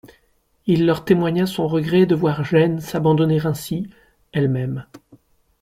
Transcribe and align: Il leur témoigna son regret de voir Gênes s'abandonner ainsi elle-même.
Il 0.65 0.87
leur 0.87 1.05
témoigna 1.05 1.45
son 1.45 1.67
regret 1.67 2.07
de 2.07 2.15
voir 2.15 2.43
Gênes 2.43 2.79
s'abandonner 2.81 3.45
ainsi 3.45 3.87
elle-même. 4.31 4.87